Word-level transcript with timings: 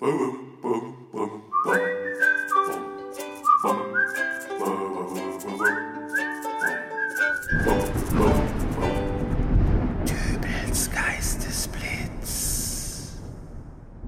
Dübels 0.00 0.12
Geistesblitz. 10.92 13.16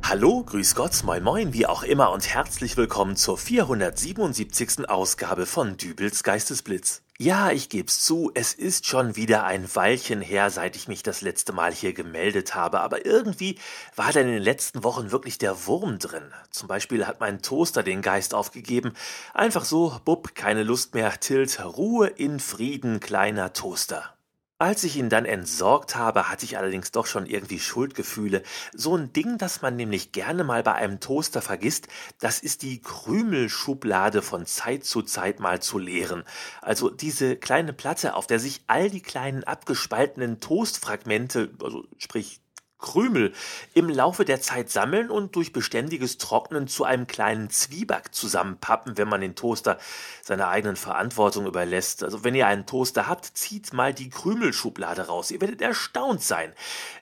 Hallo, 0.05 0.45
grüß 0.45 0.77
Gott, 0.77 1.03
moin 1.03 1.25
moin, 1.25 1.53
wie 1.53 1.67
auch 1.67 1.83
immer 1.83 2.13
und 2.13 2.29
herzlich 2.29 2.77
willkommen 2.77 3.17
zur 3.17 3.37
477. 3.37 4.89
Ausgabe 4.89 5.45
von 5.45 5.77
Dübels 5.77 6.23
Geistesblitz. 6.23 7.03
Ja, 7.23 7.51
ich 7.51 7.69
geb's 7.69 8.03
zu, 8.03 8.31
es 8.33 8.55
ist 8.55 8.87
schon 8.87 9.15
wieder 9.15 9.45
ein 9.45 9.69
Weilchen 9.77 10.23
her, 10.23 10.49
seit 10.49 10.75
ich 10.75 10.89
mich 10.89 11.03
das 11.03 11.21
letzte 11.21 11.53
Mal 11.53 11.71
hier 11.71 11.93
gemeldet 11.93 12.55
habe, 12.55 12.81
aber 12.81 13.05
irgendwie 13.05 13.59
war 13.95 14.11
da 14.11 14.21
in 14.21 14.29
den 14.29 14.43
letzten 14.43 14.85
Wochen 14.85 15.11
wirklich 15.11 15.37
der 15.37 15.67
Wurm 15.67 15.99
drin. 15.99 16.33
Zum 16.51 16.67
Beispiel 16.67 17.07
hat 17.07 17.21
mein 17.21 17.43
Toaster 17.43 17.83
den 17.83 18.01
Geist 18.01 18.33
aufgegeben. 18.33 18.95
Einfach 19.35 19.67
so, 19.67 20.01
bub, 20.03 20.35
keine 20.35 20.63
Lust 20.63 20.95
mehr, 20.95 21.21
Tilt, 21.21 21.63
Ruhe 21.63 22.07
in 22.07 22.41
Frieden, 22.41 23.01
kleiner 23.01 23.53
Toaster. 23.53 24.15
Als 24.61 24.85
ich 24.85 24.97
ihn 24.97 25.09
dann 25.09 25.25
entsorgt 25.25 25.97
habe, 25.97 26.29
hatte 26.29 26.45
ich 26.45 26.59
allerdings 26.59 26.93
doch 26.93 27.07
schon 27.07 27.25
irgendwie 27.25 27.59
Schuldgefühle. 27.59 28.43
So 28.75 28.95
ein 28.95 29.11
Ding, 29.11 29.39
das 29.39 29.63
man 29.63 29.75
nämlich 29.75 30.13
gerne 30.13 30.45
mal 30.45 30.63
bei 30.63 30.75
einem 30.75 31.01
Toaster 31.01 31.41
vergisst, 31.41 31.89
das 32.19 32.41
ist 32.41 32.61
die 32.61 32.83
Krümelschublade 32.83 34.21
von 34.21 34.45
Zeit 34.45 34.85
zu 34.85 35.01
Zeit 35.01 35.41
mal 35.41 35.63
zu 35.63 35.79
leeren. 35.79 36.25
Also 36.61 36.91
diese 36.91 37.37
kleine 37.37 37.73
Platte, 37.73 38.15
auf 38.15 38.27
der 38.27 38.39
sich 38.39 38.61
all 38.67 38.91
die 38.91 39.01
kleinen 39.01 39.45
abgespaltenen 39.45 40.41
Toastfragmente, 40.41 41.53
also 41.63 41.87
sprich 41.97 42.43
Krümel 42.81 43.33
im 43.75 43.89
Laufe 43.89 44.25
der 44.25 44.41
Zeit 44.41 44.71
sammeln 44.71 45.11
und 45.11 45.37
durch 45.37 45.53
beständiges 45.53 46.19
Trocknen 46.19 46.69
zu 46.69 46.85
einem 46.85 47.07
kleinen 47.07 47.51
Zwieback 47.51 48.15
zusammenpappen, 48.15 48.97
wenn 48.97 49.09
man 49.09 49.21
den 49.21 49.35
Toaster 49.35 49.79
seiner 50.23 50.49
eigenen 50.49 50.77
Verantwortung 50.77 51.47
überlässt. 51.47 52.03
Also 52.03 52.25
wenn 52.25 52.35
ihr 52.35 52.47
einen 52.47 52.67
Toaster 52.67 53.07
habt, 53.07 53.27
zieht 53.27 53.73
mal 53.73 53.93
die 53.93 54.11
Krümelschublade 54.11 55.07
raus. 55.07 55.31
Ihr 55.31 55.41
werdet 55.41 55.61
erstaunt 55.61 56.23
sein. 56.23 56.53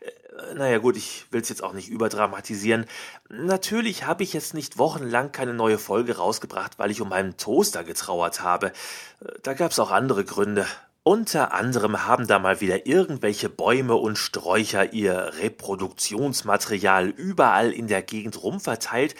Äh, 0.00 0.54
naja 0.54 0.78
gut, 0.78 0.96
ich 0.96 1.26
will 1.30 1.40
es 1.40 1.48
jetzt 1.48 1.62
auch 1.62 1.72
nicht 1.72 1.88
überdramatisieren. 1.88 2.86
Natürlich 3.28 4.04
habe 4.04 4.22
ich 4.22 4.32
jetzt 4.32 4.54
nicht 4.54 4.78
wochenlang 4.78 5.32
keine 5.32 5.54
neue 5.54 5.78
Folge 5.78 6.16
rausgebracht, 6.16 6.78
weil 6.78 6.90
ich 6.90 7.00
um 7.00 7.08
meinen 7.08 7.36
Toaster 7.36 7.84
getrauert 7.84 8.40
habe. 8.40 8.68
Äh, 8.68 8.72
da 9.42 9.54
gab 9.54 9.72
es 9.72 9.78
auch 9.78 9.90
andere 9.90 10.24
Gründe. 10.24 10.66
Unter 11.08 11.54
anderem 11.54 12.04
haben 12.06 12.26
da 12.26 12.38
mal 12.38 12.60
wieder 12.60 12.84
irgendwelche 12.84 13.48
Bäume 13.48 13.94
und 13.94 14.18
Sträucher 14.18 14.92
ihr 14.92 15.32
Reproduktionsmaterial 15.40 17.08
überall 17.08 17.72
in 17.72 17.86
der 17.86 18.02
Gegend 18.02 18.42
rumverteilt, 18.42 19.14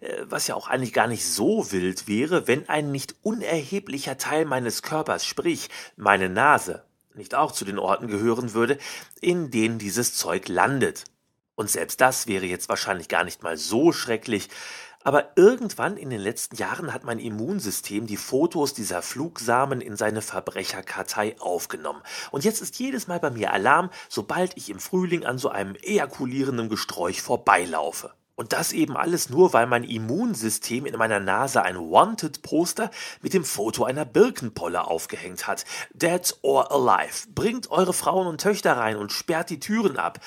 äh, 0.00 0.22
was 0.22 0.46
ja 0.46 0.54
auch 0.54 0.68
eigentlich 0.68 0.94
gar 0.94 1.06
nicht 1.06 1.26
so 1.26 1.70
wild 1.70 2.08
wäre, 2.08 2.48
wenn 2.48 2.66
ein 2.70 2.90
nicht 2.90 3.16
unerheblicher 3.20 4.16
Teil 4.16 4.46
meines 4.46 4.80
Körpers, 4.80 5.26
sprich 5.26 5.68
meine 5.96 6.30
Nase, 6.30 6.82
nicht 7.12 7.34
auch 7.34 7.52
zu 7.52 7.66
den 7.66 7.78
Orten 7.78 8.08
gehören 8.08 8.54
würde, 8.54 8.78
in 9.20 9.50
denen 9.50 9.76
dieses 9.76 10.16
Zeug 10.16 10.48
landet. 10.48 11.04
Und 11.56 11.68
selbst 11.68 12.00
das 12.00 12.26
wäre 12.26 12.46
jetzt 12.46 12.70
wahrscheinlich 12.70 13.08
gar 13.08 13.22
nicht 13.22 13.42
mal 13.42 13.58
so 13.58 13.92
schrecklich, 13.92 14.48
aber 15.04 15.28
irgendwann 15.36 15.96
in 15.96 16.10
den 16.10 16.20
letzten 16.20 16.56
Jahren 16.56 16.92
hat 16.92 17.04
mein 17.04 17.18
Immunsystem 17.18 18.06
die 18.06 18.16
Fotos 18.16 18.74
dieser 18.74 19.02
Flugsamen 19.02 19.80
in 19.80 19.96
seine 19.96 20.22
Verbrecherkartei 20.22 21.36
aufgenommen. 21.38 22.02
Und 22.30 22.44
jetzt 22.44 22.62
ist 22.62 22.78
jedes 22.78 23.06
Mal 23.06 23.20
bei 23.20 23.30
mir 23.30 23.52
Alarm, 23.52 23.90
sobald 24.08 24.56
ich 24.56 24.70
im 24.70 24.80
Frühling 24.80 25.24
an 25.24 25.38
so 25.38 25.50
einem 25.50 25.76
ejakulierenden 25.76 26.68
Gesträuch 26.68 27.20
vorbeilaufe. 27.20 28.12
Und 28.36 28.52
das 28.52 28.72
eben 28.72 28.96
alles 28.96 29.30
nur, 29.30 29.52
weil 29.52 29.66
mein 29.68 29.84
Immunsystem 29.84 30.86
in 30.86 30.96
meiner 30.96 31.20
Nase 31.20 31.62
ein 31.62 31.76
Wanted-Poster 31.76 32.90
mit 33.22 33.32
dem 33.32 33.44
Foto 33.44 33.84
einer 33.84 34.04
Birkenpolle 34.04 34.88
aufgehängt 34.88 35.46
hat. 35.46 35.64
Dead 35.92 36.34
or 36.42 36.72
alive. 36.72 37.28
Bringt 37.32 37.70
eure 37.70 37.92
Frauen 37.92 38.26
und 38.26 38.40
Töchter 38.40 38.76
rein 38.76 38.96
und 38.96 39.12
sperrt 39.12 39.50
die 39.50 39.60
Türen 39.60 39.98
ab. 39.98 40.18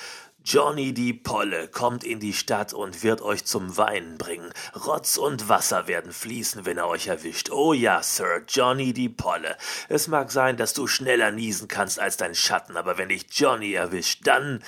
Johnny 0.44 0.94
die 0.94 1.12
Polle 1.12 1.68
kommt 1.68 2.04
in 2.04 2.20
die 2.20 2.32
Stadt 2.32 2.72
und 2.72 3.02
wird 3.02 3.20
euch 3.20 3.44
zum 3.44 3.76
Weinen 3.76 4.16
bringen. 4.16 4.50
Rotz 4.86 5.16
und 5.16 5.48
Wasser 5.48 5.88
werden 5.88 6.12
fließen, 6.12 6.64
wenn 6.64 6.78
er 6.78 6.88
euch 6.88 7.08
erwischt. 7.08 7.50
Oh 7.50 7.72
ja, 7.72 8.02
Sir, 8.02 8.42
Johnny 8.48 8.92
die 8.92 9.08
Polle. 9.08 9.56
Es 9.88 10.08
mag 10.08 10.30
sein, 10.30 10.56
dass 10.56 10.72
du 10.74 10.86
schneller 10.86 11.32
niesen 11.32 11.68
kannst 11.68 12.00
als 12.00 12.16
dein 12.16 12.34
Schatten, 12.34 12.76
aber 12.76 12.96
wenn 12.98 13.10
dich 13.10 13.26
Johnny 13.30 13.72
erwischt, 13.72 14.26
dann 14.26 14.62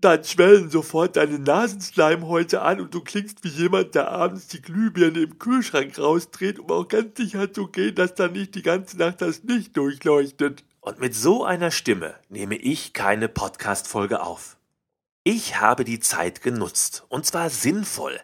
dann 0.00 0.24
schwellen 0.24 0.70
sofort 0.70 1.16
deine 1.16 1.38
Nasenschleimhäute 1.38 2.62
an 2.62 2.80
und 2.80 2.94
du 2.94 3.02
klingst 3.02 3.44
wie 3.44 3.48
jemand, 3.48 3.94
der 3.94 4.08
abends 4.08 4.48
die 4.48 4.62
Glühbirne 4.62 5.20
im 5.20 5.38
Kühlschrank 5.38 5.98
rausdreht, 5.98 6.58
um 6.58 6.70
auch 6.70 6.88
ganz 6.88 7.18
sicher 7.18 7.52
zu 7.52 7.66
gehen, 7.66 7.94
dass 7.94 8.14
da 8.14 8.28
nicht 8.28 8.54
die 8.54 8.62
ganze 8.62 8.96
Nacht 8.96 9.20
das 9.20 9.42
Licht 9.42 9.76
durchleuchtet. 9.76 10.64
Und 10.80 11.00
mit 11.00 11.14
so 11.14 11.44
einer 11.44 11.70
Stimme 11.70 12.14
nehme 12.30 12.56
ich 12.56 12.94
keine 12.94 13.28
Podcast-Folge 13.28 14.22
auf. 14.22 14.56
Ich 15.22 15.60
habe 15.60 15.84
die 15.84 16.00
Zeit 16.00 16.42
genutzt, 16.42 17.04
und 17.08 17.26
zwar 17.26 17.50
sinnvoll. 17.50 18.18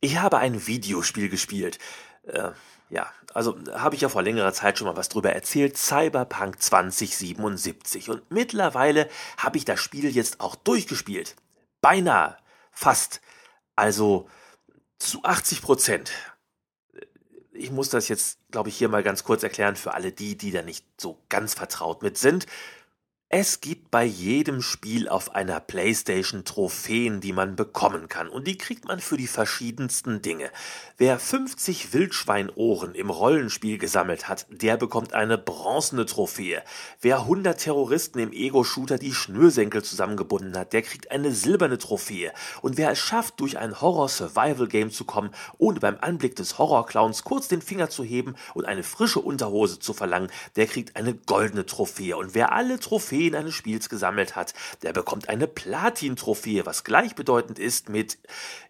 Ich 0.00 0.18
habe 0.18 0.38
ein 0.38 0.66
Videospiel 0.66 1.28
gespielt. 1.28 1.78
Äh, 2.24 2.50
ja, 2.88 3.08
also 3.34 3.56
habe 3.72 3.94
ich 3.94 4.00
ja 4.00 4.08
vor 4.08 4.22
längerer 4.22 4.52
Zeit 4.52 4.76
schon 4.76 4.88
mal 4.88 4.96
was 4.96 5.08
drüber 5.08 5.32
erzählt, 5.32 5.78
Cyberpunk 5.78 6.60
2077. 6.60 8.10
Und 8.10 8.28
mittlerweile 8.30 9.08
habe 9.36 9.58
ich 9.58 9.64
das 9.64 9.78
Spiel 9.78 10.10
jetzt 10.10 10.40
auch 10.40 10.56
durchgespielt. 10.56 11.36
Beinahe, 11.80 12.36
fast. 12.72 13.20
Also 13.76 14.28
zu 14.98 15.22
80 15.22 15.62
Prozent. 15.62 16.10
Ich 17.52 17.70
muss 17.70 17.90
das 17.90 18.08
jetzt, 18.08 18.38
glaube 18.50 18.70
ich, 18.70 18.76
hier 18.76 18.88
mal 18.88 19.04
ganz 19.04 19.22
kurz 19.22 19.44
erklären 19.44 19.76
für 19.76 19.94
alle 19.94 20.10
die, 20.10 20.36
die 20.36 20.50
da 20.50 20.62
nicht 20.62 20.84
so 21.00 21.22
ganz 21.28 21.54
vertraut 21.54 22.02
mit 22.02 22.18
sind. 22.18 22.46
Es 23.32 23.60
gibt 23.60 23.92
bei 23.92 24.02
jedem 24.02 24.60
Spiel 24.60 25.08
auf 25.08 25.36
einer 25.36 25.60
Playstation 25.60 26.44
Trophäen, 26.44 27.20
die 27.20 27.32
man 27.32 27.54
bekommen 27.54 28.08
kann, 28.08 28.28
und 28.28 28.48
die 28.48 28.58
kriegt 28.58 28.86
man 28.86 28.98
für 28.98 29.16
die 29.16 29.28
verschiedensten 29.28 30.20
Dinge. 30.20 30.50
Wer 30.98 31.16
50 31.16 31.92
Wildschweinohren 31.92 32.92
im 32.96 33.08
Rollenspiel 33.08 33.78
gesammelt 33.78 34.26
hat, 34.26 34.48
der 34.50 34.76
bekommt 34.76 35.14
eine 35.14 35.38
bronzene 35.38 36.06
Trophäe. 36.06 36.64
Wer 37.00 37.20
100 37.20 37.60
Terroristen 37.60 38.18
im 38.18 38.32
Ego-Shooter 38.32 38.98
die 38.98 39.14
Schnürsenkel 39.14 39.84
zusammengebunden 39.84 40.58
hat, 40.58 40.72
der 40.72 40.82
kriegt 40.82 41.12
eine 41.12 41.30
silberne 41.30 41.78
Trophäe. 41.78 42.32
Und 42.62 42.78
wer 42.78 42.90
es 42.90 42.98
schafft, 42.98 43.38
durch 43.38 43.58
ein 43.58 43.80
Horror-Survival-Game 43.80 44.90
zu 44.90 45.04
kommen, 45.04 45.30
ohne 45.56 45.78
beim 45.78 45.98
Anblick 46.00 46.34
des 46.34 46.58
Horrorclowns 46.58 47.22
kurz 47.22 47.46
den 47.46 47.62
Finger 47.62 47.90
zu 47.90 48.02
heben 48.02 48.34
und 48.54 48.64
eine 48.64 48.82
frische 48.82 49.20
Unterhose 49.20 49.78
zu 49.78 49.92
verlangen, 49.92 50.32
der 50.56 50.66
kriegt 50.66 50.96
eine 50.96 51.14
goldene 51.14 51.64
Trophäe. 51.64 52.16
Und 52.16 52.34
wer 52.34 52.52
alle 52.52 52.80
Trophäen 52.80 53.19
Trophäen 53.20 53.34
eines 53.34 53.54
Spiels 53.54 53.90
gesammelt 53.90 54.34
hat, 54.34 54.54
der 54.82 54.94
bekommt 54.94 55.28
eine 55.28 55.46
Platin-Trophäe, 55.46 56.64
was 56.64 56.84
gleichbedeutend 56.84 57.58
ist 57.58 57.90
mit 57.90 58.18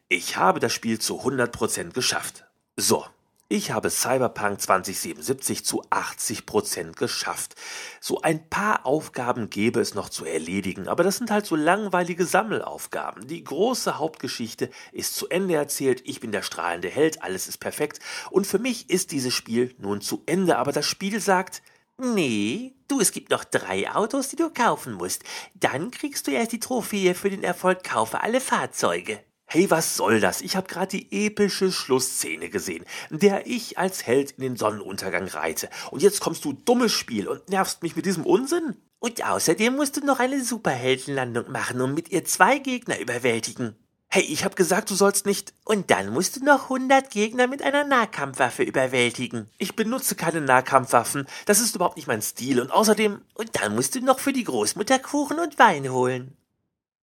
Ich 0.09 0.37
habe 0.37 0.59
das 0.59 0.73
Spiel 0.73 0.99
zu 0.99 1.21
100% 1.21 1.93
geschafft. 1.93 2.47
So, 2.77 3.05
ich 3.49 3.71
habe 3.71 3.91
Cyberpunk 3.91 4.61
2077 4.61 5.65
zu 5.65 5.85
80% 5.85 6.95
geschafft. 6.95 7.55
So 8.01 8.23
ein 8.23 8.49
paar 8.49 8.87
Aufgaben 8.87 9.51
gäbe 9.51 9.79
es 9.79 9.95
noch 9.95 10.09
zu 10.09 10.25
erledigen, 10.25 10.89
aber 10.89 11.05
das 11.05 11.19
sind 11.19 11.31
halt 11.31 11.47
so 11.47 11.55
langweilige 11.55 12.27
Sammelaufgaben. 12.27 13.29
Die 13.29 13.45
große 13.45 13.99
Hauptgeschichte 13.99 14.69
ist 14.91 15.15
zu 15.15 15.29
Ende 15.29 15.55
erzählt, 15.55 16.03
ich 16.05 16.19
bin 16.19 16.33
der 16.33 16.43
strahlende 16.43 16.89
Held, 16.89 17.23
alles 17.23 17.47
ist 17.47 17.59
perfekt 17.59 18.01
und 18.31 18.49
für 18.49 18.59
mich 18.59 18.91
ist 18.91 19.13
dieses 19.13 19.33
Spiel 19.33 19.77
nun 19.79 20.01
zu 20.01 20.25
Ende, 20.27 20.59
aber 20.59 20.73
das 20.73 20.87
Spiel 20.87 21.21
sagt, 21.21 21.63
Nee, 22.03 22.77
du, 22.89 22.99
es 23.01 23.13
gibt 23.13 23.31
noch 23.31 23.45
drei 23.45 23.91
Autos, 23.93 24.31
die 24.31 24.37
du 24.37 24.49
kaufen 24.49 24.95
musst. 24.95 25.23
Dann 25.55 25.91
kriegst 25.91 26.27
du 26.27 26.31
erst 26.31 26.53
die 26.53 26.61
Trophäe 26.61 27.15
für 27.15 27.29
den 27.29 27.45
Erfolg 27.45 27.85
Kaufe 27.85 28.23
alle 28.23 28.41
Fahrzeuge. 28.41 29.21
Hey, 29.45 29.71
was 29.71 29.97
soll 29.97 30.19
das? 30.19 30.41
Ich 30.41 30.57
habe 30.57 30.67
gerade 30.67 30.97
die 30.97 31.27
epische 31.27 31.71
Schlussszene 31.71 32.49
gesehen, 32.49 32.87
in 33.11 33.19
der 33.19 33.47
ich 33.47 33.77
als 33.77 34.07
Held 34.07 34.31
in 34.31 34.45
den 34.45 34.57
Sonnenuntergang 34.57 35.27
reite. 35.29 35.69
Und 35.91 36.01
jetzt 36.03 36.21
kommst 36.21 36.47
du 36.47 36.55
dummes 36.55 36.93
Spiel 36.93 37.29
und 37.29 37.51
nervst 37.51 37.83
mich 37.83 37.97
mit 37.97 38.07
diesem 38.07 38.25
Unsinn? 38.25 38.77
Und 38.99 39.23
außerdem 39.23 39.77
musst 39.77 39.99
du 39.99 40.07
noch 40.07 40.21
eine 40.21 40.43
Superheldenlandung 40.43 41.51
machen 41.51 41.83
und 41.83 41.93
mit 41.93 42.11
ihr 42.11 42.25
zwei 42.25 42.59
Gegner 42.59 42.99
überwältigen. 42.99 43.75
Hey, 44.13 44.25
ich 44.25 44.45
hab 44.45 44.57
gesagt, 44.57 44.91
du 44.91 44.97
sollst 44.97 45.25
nicht. 45.25 45.55
Und 45.65 45.93
dann 45.93 46.13
musst 46.13 46.35
du 46.35 46.45
noch 46.45 46.65
100 46.65 47.11
Gegner 47.11 47.47
mit 47.47 47.63
einer 47.63 47.85
Nahkampfwaffe 47.85 48.65
überwältigen. 48.65 49.49
Ich 49.57 49.77
benutze 49.77 50.17
keine 50.17 50.41
Nahkampfwaffen. 50.41 51.29
Das 51.47 51.61
ist 51.61 51.77
überhaupt 51.77 51.95
nicht 51.97 52.09
mein 52.09 52.21
Stil. 52.21 52.61
Und 52.61 52.73
außerdem. 52.73 53.21
Und 53.35 53.51
dann 53.63 53.77
musst 53.77 53.95
du 53.95 54.01
noch 54.01 54.19
für 54.19 54.33
die 54.33 54.43
Großmutter 54.43 54.99
Kuchen 54.99 55.39
und 55.39 55.61
Wein 55.61 55.93
holen. 55.93 56.37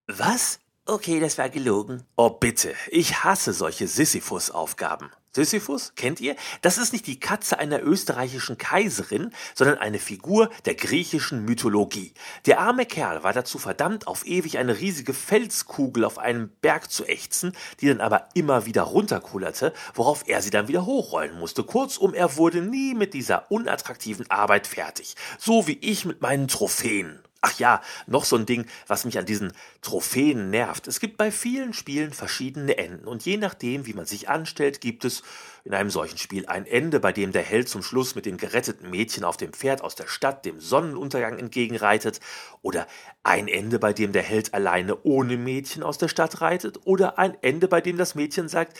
Was? 0.06 0.60
Okay, 0.84 1.18
das 1.18 1.38
war 1.38 1.48
gelogen. 1.48 2.02
Oh 2.16 2.28
bitte, 2.28 2.74
ich 2.90 3.24
hasse 3.24 3.54
solche 3.54 3.88
Sisyphus-Aufgaben. 3.88 5.10
Sisyphus, 5.32 5.92
kennt 5.94 6.20
ihr? 6.20 6.36
Das 6.62 6.78
ist 6.78 6.92
nicht 6.92 7.06
die 7.06 7.20
Katze 7.20 7.58
einer 7.58 7.82
österreichischen 7.82 8.56
Kaiserin, 8.56 9.30
sondern 9.54 9.78
eine 9.78 9.98
Figur 9.98 10.50
der 10.64 10.74
griechischen 10.74 11.44
Mythologie. 11.44 12.14
Der 12.46 12.60
arme 12.60 12.86
Kerl 12.86 13.22
war 13.22 13.34
dazu 13.34 13.58
verdammt, 13.58 14.06
auf 14.06 14.26
ewig 14.26 14.58
eine 14.58 14.78
riesige 14.78 15.12
Felskugel 15.12 16.04
auf 16.04 16.18
einem 16.18 16.50
Berg 16.62 16.90
zu 16.90 17.04
ächzen, 17.04 17.52
die 17.80 17.88
dann 17.88 18.00
aber 18.00 18.30
immer 18.34 18.64
wieder 18.64 18.82
runterkullerte, 18.82 19.74
worauf 19.94 20.24
er 20.26 20.40
sie 20.40 20.50
dann 20.50 20.68
wieder 20.68 20.86
hochrollen 20.86 21.38
musste. 21.38 21.62
Kurzum, 21.62 22.14
er 22.14 22.36
wurde 22.36 22.62
nie 22.62 22.94
mit 22.94 23.12
dieser 23.12 23.50
unattraktiven 23.50 24.30
Arbeit 24.30 24.66
fertig. 24.66 25.14
So 25.38 25.66
wie 25.66 25.78
ich 25.80 26.06
mit 26.06 26.22
meinen 26.22 26.48
Trophäen. 26.48 27.20
Ach 27.40 27.56
ja, 27.60 27.80
noch 28.08 28.24
so 28.24 28.34
ein 28.34 28.46
Ding, 28.46 28.66
was 28.88 29.04
mich 29.04 29.16
an 29.16 29.24
diesen 29.24 29.52
Trophäen 29.80 30.50
nervt. 30.50 30.88
Es 30.88 30.98
gibt 30.98 31.16
bei 31.16 31.30
vielen 31.30 31.72
Spielen 31.72 32.12
verschiedene 32.12 32.76
Enden 32.76 33.06
und 33.06 33.24
je 33.24 33.36
nachdem, 33.36 33.86
wie 33.86 33.92
man 33.92 34.06
sich 34.06 34.28
anstellt, 34.28 34.80
gibt 34.80 35.04
es 35.04 35.22
in 35.62 35.72
einem 35.72 35.90
solchen 35.90 36.18
Spiel 36.18 36.46
ein 36.46 36.66
Ende, 36.66 36.98
bei 36.98 37.12
dem 37.12 37.30
der 37.30 37.42
Held 37.42 37.68
zum 37.68 37.84
Schluss 37.84 38.16
mit 38.16 38.26
dem 38.26 38.38
geretteten 38.38 38.90
Mädchen 38.90 39.22
auf 39.22 39.36
dem 39.36 39.52
Pferd 39.52 39.82
aus 39.82 39.94
der 39.94 40.08
Stadt 40.08 40.44
dem 40.44 40.58
Sonnenuntergang 40.58 41.38
entgegenreitet 41.38 42.18
oder 42.60 42.88
ein 43.22 43.46
Ende, 43.46 43.78
bei 43.78 43.92
dem 43.92 44.10
der 44.10 44.22
Held 44.24 44.52
alleine 44.52 45.04
ohne 45.04 45.36
Mädchen 45.36 45.84
aus 45.84 45.96
der 45.96 46.08
Stadt 46.08 46.40
reitet 46.40 46.80
oder 46.86 47.20
ein 47.20 47.36
Ende, 47.40 47.68
bei 47.68 47.80
dem 47.80 47.98
das 47.98 48.16
Mädchen 48.16 48.48
sagt, 48.48 48.76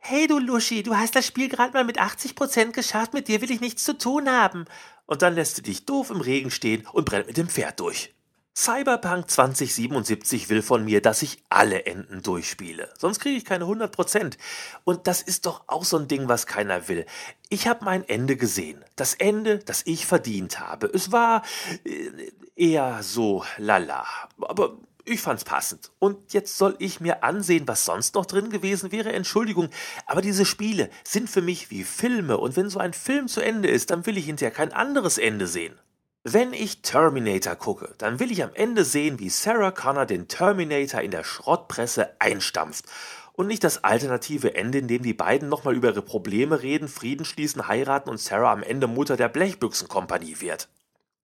Hey 0.00 0.26
du 0.28 0.38
Luschi, 0.38 0.82
du 0.82 0.96
hast 0.96 1.16
das 1.16 1.26
Spiel 1.26 1.48
gerade 1.48 1.72
mal 1.72 1.84
mit 1.84 2.00
80% 2.00 2.70
geschafft, 2.70 3.12
mit 3.12 3.28
dir 3.28 3.42
will 3.42 3.50
ich 3.50 3.60
nichts 3.60 3.84
zu 3.84 3.98
tun 3.98 4.30
haben. 4.30 4.64
Und 5.08 5.22
dann 5.22 5.34
lässt 5.34 5.56
du 5.58 5.62
dich 5.62 5.86
doof 5.86 6.10
im 6.10 6.20
Regen 6.20 6.50
stehen 6.50 6.86
und 6.92 7.06
brennt 7.06 7.26
mit 7.26 7.38
dem 7.38 7.48
Pferd 7.48 7.80
durch. 7.80 8.14
Cyberpunk 8.54 9.30
2077 9.30 10.50
will 10.50 10.62
von 10.62 10.84
mir, 10.84 11.00
dass 11.00 11.22
ich 11.22 11.42
alle 11.48 11.86
Enden 11.86 12.22
durchspiele. 12.22 12.90
Sonst 12.98 13.20
kriege 13.20 13.38
ich 13.38 13.44
keine 13.44 13.64
100%. 13.64 14.36
Und 14.84 15.06
das 15.06 15.22
ist 15.22 15.46
doch 15.46 15.62
auch 15.68 15.84
so 15.84 15.96
ein 15.96 16.08
Ding, 16.08 16.28
was 16.28 16.46
keiner 16.46 16.88
will. 16.88 17.06
Ich 17.48 17.68
habe 17.68 17.84
mein 17.84 18.06
Ende 18.06 18.36
gesehen. 18.36 18.84
Das 18.96 19.14
Ende, 19.14 19.60
das 19.60 19.82
ich 19.86 20.06
verdient 20.06 20.60
habe. 20.60 20.90
Es 20.92 21.10
war 21.10 21.42
äh, 21.84 22.10
eher 22.56 23.02
so 23.02 23.44
lala. 23.56 24.04
Aber 24.40 24.76
ich 25.08 25.20
fand's 25.20 25.44
passend. 25.44 25.90
Und 25.98 26.32
jetzt 26.32 26.58
soll 26.58 26.76
ich 26.78 27.00
mir 27.00 27.24
ansehen, 27.24 27.66
was 27.66 27.84
sonst 27.84 28.14
noch 28.14 28.26
drin 28.26 28.50
gewesen 28.50 28.92
wäre. 28.92 29.12
Entschuldigung, 29.12 29.68
aber 30.06 30.20
diese 30.20 30.44
Spiele 30.44 30.90
sind 31.04 31.28
für 31.28 31.42
mich 31.42 31.70
wie 31.70 31.84
Filme. 31.84 32.38
Und 32.38 32.56
wenn 32.56 32.70
so 32.70 32.78
ein 32.78 32.92
Film 32.92 33.28
zu 33.28 33.40
Ende 33.40 33.68
ist, 33.68 33.90
dann 33.90 34.06
will 34.06 34.16
ich 34.16 34.26
hinterher 34.26 34.54
kein 34.54 34.72
anderes 34.72 35.18
Ende 35.18 35.46
sehen. 35.46 35.78
Wenn 36.24 36.52
ich 36.52 36.82
Terminator 36.82 37.56
gucke, 37.56 37.94
dann 37.98 38.20
will 38.20 38.30
ich 38.30 38.42
am 38.42 38.50
Ende 38.52 38.84
sehen, 38.84 39.18
wie 39.18 39.30
Sarah 39.30 39.70
Connor 39.70 40.04
den 40.04 40.28
Terminator 40.28 41.00
in 41.00 41.10
der 41.10 41.24
Schrottpresse 41.24 42.20
einstampft. 42.20 42.84
Und 43.32 43.46
nicht 43.46 43.64
das 43.64 43.84
alternative 43.84 44.54
Ende, 44.54 44.78
in 44.78 44.88
dem 44.88 45.02
die 45.02 45.14
beiden 45.14 45.48
nochmal 45.48 45.76
über 45.76 45.88
ihre 45.88 46.02
Probleme 46.02 46.60
reden, 46.60 46.88
Frieden 46.88 47.24
schließen, 47.24 47.68
heiraten 47.68 48.10
und 48.10 48.18
Sarah 48.18 48.52
am 48.52 48.64
Ende 48.64 48.88
Mutter 48.88 49.16
der 49.16 49.28
Blechbüchsenkompanie 49.28 50.40
wird. 50.40 50.68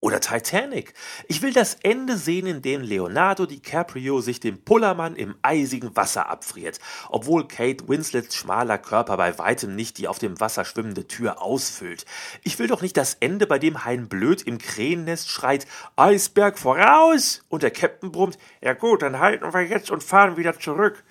Oder 0.04 0.20
Titanic. 0.20 0.92
Ich 1.28 1.40
will 1.40 1.54
das 1.54 1.78
Ende 1.82 2.18
sehen, 2.18 2.46
in 2.46 2.60
dem 2.60 2.82
Leonardo 2.82 3.46
DiCaprio 3.46 4.20
sich 4.20 4.38
dem 4.38 4.62
Pullermann 4.62 5.16
im 5.16 5.34
eisigen 5.40 5.96
Wasser 5.96 6.28
abfriert, 6.28 6.78
obwohl 7.08 7.48
Kate 7.48 7.88
Winslets 7.88 8.36
schmaler 8.36 8.76
Körper 8.76 9.16
bei 9.16 9.38
weitem 9.38 9.74
nicht 9.74 9.96
die 9.96 10.06
auf 10.06 10.18
dem 10.18 10.38
Wasser 10.40 10.66
schwimmende 10.66 11.08
Tür 11.08 11.40
ausfüllt. 11.40 12.04
Ich 12.42 12.58
will 12.58 12.66
doch 12.66 12.82
nicht 12.82 12.98
das 12.98 13.14
Ende, 13.20 13.46
bei 13.46 13.58
dem 13.58 13.86
Hein 13.86 14.10
Blöd 14.10 14.42
im 14.42 14.58
Krähennest 14.58 15.30
schreit, 15.30 15.66
Eisberg 15.96 16.58
voraus! 16.58 17.42
Und 17.48 17.62
der 17.62 17.70
Captain 17.70 18.12
brummt, 18.12 18.36
ja 18.60 18.74
gut, 18.74 19.00
dann 19.00 19.20
halten 19.20 19.54
wir 19.54 19.62
jetzt 19.62 19.90
und 19.90 20.02
fahren 20.02 20.36
wieder 20.36 20.60
zurück. 20.60 21.02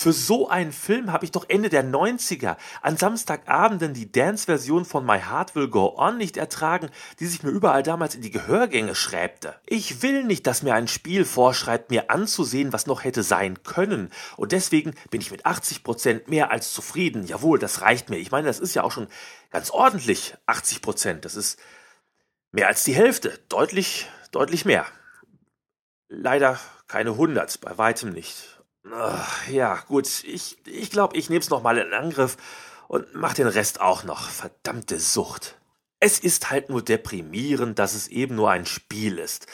Für 0.00 0.14
so 0.14 0.48
einen 0.48 0.72
Film 0.72 1.12
habe 1.12 1.26
ich 1.26 1.30
doch 1.30 1.44
Ende 1.46 1.68
der 1.68 1.84
90er 1.84 2.56
an 2.80 2.96
Samstagabenden 2.96 3.92
die 3.92 4.10
Dance-Version 4.10 4.86
von 4.86 5.04
My 5.04 5.20
Heart 5.20 5.54
Will 5.54 5.68
Go 5.68 5.94
On 5.94 6.16
nicht 6.16 6.38
ertragen, 6.38 6.88
die 7.18 7.26
sich 7.26 7.42
mir 7.42 7.50
überall 7.50 7.82
damals 7.82 8.14
in 8.14 8.22
die 8.22 8.30
Gehörgänge 8.30 8.94
schräbte. 8.94 9.56
Ich 9.66 10.00
will 10.00 10.24
nicht, 10.24 10.46
dass 10.46 10.62
mir 10.62 10.72
ein 10.72 10.88
Spiel 10.88 11.26
vorschreibt, 11.26 11.90
mir 11.90 12.10
anzusehen, 12.10 12.72
was 12.72 12.86
noch 12.86 13.04
hätte 13.04 13.22
sein 13.22 13.62
können. 13.62 14.08
Und 14.38 14.52
deswegen 14.52 14.94
bin 15.10 15.20
ich 15.20 15.30
mit 15.30 15.44
80 15.44 15.84
Prozent 15.84 16.28
mehr 16.28 16.50
als 16.50 16.72
zufrieden. 16.72 17.26
Jawohl, 17.26 17.58
das 17.58 17.82
reicht 17.82 18.08
mir. 18.08 18.16
Ich 18.16 18.30
meine, 18.30 18.46
das 18.46 18.58
ist 18.58 18.72
ja 18.72 18.84
auch 18.84 18.92
schon 18.92 19.08
ganz 19.50 19.68
ordentlich 19.68 20.34
80%. 20.46 20.80
Prozent. 20.80 21.26
Das 21.26 21.34
ist 21.34 21.60
mehr 22.52 22.68
als 22.68 22.84
die 22.84 22.94
Hälfte. 22.94 23.38
Deutlich, 23.50 24.08
deutlich 24.32 24.64
mehr. 24.64 24.86
Leider 26.08 26.58
keine 26.88 27.10
100, 27.10 27.60
bei 27.60 27.76
weitem 27.76 28.14
nicht. 28.14 28.59
Ach, 28.88 29.48
ja, 29.48 29.76
gut. 29.88 30.24
Ich 30.24 30.58
ich, 30.66 30.90
glaube, 30.90 31.16
ich 31.16 31.28
nehme 31.28 31.40
es 31.40 31.50
nochmal 31.50 31.78
in 31.78 31.92
Angriff 31.92 32.36
und 32.88 33.14
mach 33.14 33.34
den 33.34 33.46
Rest 33.46 33.80
auch 33.80 34.04
noch. 34.04 34.28
Verdammte 34.28 34.98
Sucht. 34.98 35.56
Es 36.00 36.18
ist 36.18 36.50
halt 36.50 36.70
nur 36.70 36.82
deprimierend, 36.82 37.78
dass 37.78 37.94
es 37.94 38.08
eben 38.08 38.34
nur 38.34 38.50
ein 38.50 38.66
Spiel 38.66 39.18
ist. 39.18 39.46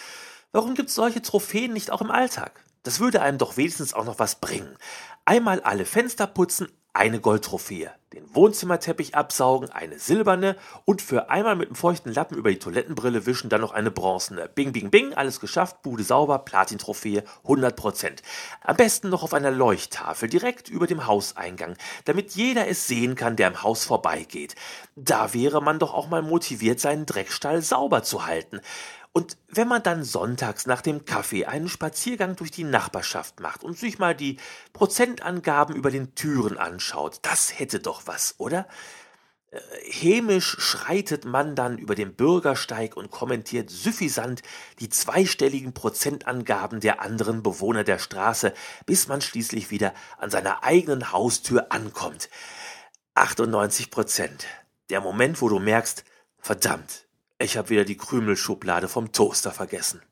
Warum 0.53 0.75
gibt's 0.75 0.95
solche 0.95 1.23
Trophäen 1.23 1.73
nicht 1.73 1.91
auch 1.91 2.01
im 2.01 2.11
Alltag? 2.11 2.65
Das 2.85 3.01
würde 3.01 3.21
einem 3.21 3.37
doch 3.39 3.57
wenigstens 3.57 3.95
auch 3.95 4.05
noch 4.05 4.21
was 4.21 4.37
bringen. 4.37 4.77
Einmal 5.25 5.61
alle 5.61 5.85
Fenster 5.85 6.29
putzen, 6.29 6.69
eine 6.97 7.21
Goldtrophäe, 7.21 7.91
den 8.15 8.35
Wohnzimmerteppich 8.35 9.15
absaugen, 9.15 9.71
eine 9.71 9.99
silberne 9.99 10.57
und 10.87 11.03
für 11.03 11.29
einmal 11.29 11.55
mit 11.55 11.69
einem 11.69 11.77
feuchten 11.77 12.11
Lappen 12.11 12.39
über 12.39 12.51
die 12.51 12.59
Toilettenbrille 12.59 13.27
wischen 13.27 13.51
dann 13.51 13.61
noch 13.61 13.73
eine 13.73 13.91
bronzene. 13.91 14.49
Bing, 14.49 14.73
bing, 14.73 14.91
bing, 14.91 15.13
alles 15.13 15.39
geschafft, 15.39 15.83
Bude 15.83 16.03
sauber, 16.03 16.39
Platin-Trophäe, 16.39 17.23
100%. 17.45 18.23
Am 18.63 18.77
besten 18.77 19.11
noch 19.11 19.23
auf 19.23 19.35
einer 19.35 19.51
Leuchttafel 19.51 20.31
direkt 20.31 20.71
über 20.71 20.87
dem 20.87 21.07
Hauseingang, 21.07 21.77
damit 22.07 22.33
jeder 22.33 22.67
es 22.67 22.87
sehen 22.87 23.15
kann, 23.15 23.37
der 23.37 23.49
im 23.49 23.63
Haus 23.63 23.85
vorbeigeht. 23.85 24.55
Da 24.97 25.35
wäre 25.35 25.61
man 25.61 25.79
doch 25.79 25.93
auch 25.93 26.09
mal 26.09 26.23
motiviert, 26.23 26.81
seinen 26.81 27.05
Dreckstall 27.05 27.61
sauber 27.61 28.03
zu 28.03 28.25
halten. 28.25 28.61
Und 29.17 29.39
wenn 29.49 29.67
man 29.67 29.83
dann 29.83 30.05
sonntags 30.05 30.67
nach 30.67 30.83
dem 30.83 31.07
Kaffee 31.07 31.47
einen 31.47 31.71
Spaziergang 31.71 32.37
durch 32.37 32.51
die 32.51 32.65
Nachbarschaft 32.65 33.41
macht 33.41 33.65
und 33.65 33.79
sich 33.79 33.99
mal 33.99 34.15
die 34.15 34.37
Prozentangaben 34.75 35.75
über 35.75 35.91
den 35.91 36.15
Türen 36.15 36.59
anschaut, 36.59 37.21
das 37.23 37.59
hätte 37.59 37.81
doch 37.81 38.03
was, 38.05 38.35
oder? 38.37 38.69
Äh, 39.51 39.59
hämisch 39.91 40.59
schreitet 40.59 41.25
man 41.25 41.55
dann 41.55 41.79
über 41.79 41.95
den 41.95 42.15
Bürgersteig 42.15 42.95
und 42.95 43.11
kommentiert 43.11 43.71
suffisant 43.71 44.43
die 44.81 44.91
zweistelligen 44.91 45.73
Prozentangaben 45.73 46.81
der 46.81 47.01
anderen 47.01 47.43
Bewohner 47.43 47.85
der 47.85 47.99
Straße, 47.99 48.53
bis 48.85 49.09
man 49.09 49.23
schließlich 49.23 49.71
wieder 49.71 49.95
an 50.19 50.29
seiner 50.29 50.63
eigenen 50.63 51.11
Haustür 51.13 51.73
ankommt. 51.73 52.29
98 53.15 53.91
Prozent. 53.91 54.45
Der 54.91 55.01
Moment, 55.01 55.41
wo 55.41 55.49
du 55.49 55.59
merkst, 55.59 56.05
verdammt, 56.39 57.06
ich 57.39 57.57
habe 57.57 57.71
wieder 57.71 57.85
die 57.85 57.97
Krümelschublade 57.97 58.89
vom 58.89 59.13
Toaster 59.13 59.51
vergessen. 59.51 60.03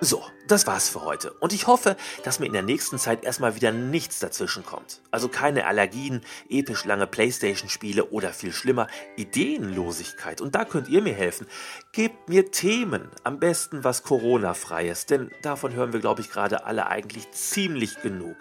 So, 0.00 0.24
das 0.48 0.66
war's 0.66 0.88
für 0.88 1.02
heute. 1.04 1.30
Und 1.34 1.52
ich 1.52 1.66
hoffe, 1.66 1.96
dass 2.24 2.40
mir 2.40 2.46
in 2.46 2.52
der 2.52 2.62
nächsten 2.62 2.98
Zeit 2.98 3.24
erstmal 3.24 3.54
wieder 3.54 3.70
nichts 3.70 4.18
dazwischen 4.18 4.64
kommt. 4.64 5.00
Also 5.12 5.28
keine 5.28 5.66
Allergien, 5.66 6.22
episch 6.48 6.84
lange 6.84 7.06
Playstation-Spiele 7.06 8.06
oder 8.06 8.32
viel 8.32 8.52
schlimmer, 8.52 8.88
Ideenlosigkeit. 9.16 10.40
Und 10.40 10.56
da 10.56 10.64
könnt 10.64 10.88
ihr 10.88 11.00
mir 11.00 11.14
helfen. 11.14 11.46
Gebt 11.92 12.28
mir 12.28 12.50
Themen. 12.50 13.08
Am 13.22 13.38
besten 13.38 13.84
was 13.84 14.02
Corona-freies, 14.02 15.06
denn 15.06 15.30
davon 15.42 15.74
hören 15.74 15.92
wir, 15.92 16.00
glaube 16.00 16.20
ich, 16.20 16.30
gerade 16.30 16.66
alle 16.66 16.88
eigentlich 16.88 17.30
ziemlich 17.30 18.02
genug. 18.02 18.36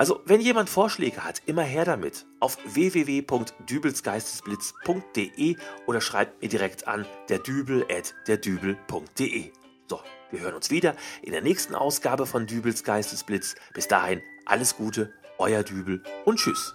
Also, 0.00 0.20
wenn 0.24 0.40
jemand 0.40 0.68
Vorschläge 0.70 1.24
hat, 1.24 1.42
immer 1.44 1.60
her 1.60 1.84
damit 1.84 2.24
auf 2.38 2.56
www.dübelsgeistesblitz.de 2.64 5.56
oder 5.86 6.00
schreibt 6.00 6.40
mir 6.40 6.48
direkt 6.48 6.88
an 6.88 7.04
derdübel@derdübel.de. 7.28 9.52
So, 9.90 10.00
wir 10.30 10.40
hören 10.40 10.54
uns 10.54 10.70
wieder 10.70 10.96
in 11.20 11.32
der 11.32 11.42
nächsten 11.42 11.74
Ausgabe 11.74 12.24
von 12.24 12.46
Dübels 12.46 12.82
Geistesblitz. 12.82 13.56
Bis 13.74 13.88
dahin 13.88 14.22
alles 14.46 14.78
Gute, 14.78 15.12
euer 15.36 15.62
Dübel 15.62 16.02
und 16.24 16.38
tschüss. 16.38 16.74